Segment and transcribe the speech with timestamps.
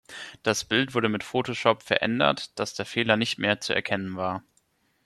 [0.41, 4.41] Das Bild wurde mit Photoshop verändert, dass der Fehler nicht mehr zu erkennen war.